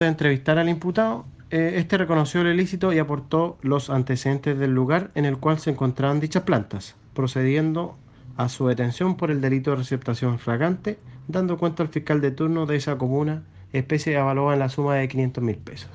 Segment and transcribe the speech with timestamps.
[0.00, 5.10] de entrevistar al imputado, eh, este reconoció el ilícito y aportó los antecedentes del lugar
[5.14, 7.98] en el cual se encontraban dichas plantas, procediendo
[8.38, 12.64] a su detención por el delito de receptación flagrante, dando cuenta al fiscal de turno
[12.64, 13.42] de esa comuna,
[13.74, 15.90] especie evaluada en la suma de 500 mil pesos.